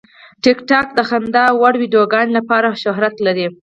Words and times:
ټیکټاک 0.43 0.87
د 0.93 0.99
خندا 1.09 1.45
وړ 1.59 1.73
ویډیوګانو 1.81 2.35
لپاره 2.37 2.79
شهرت 2.83 3.15
لري. 3.25 3.47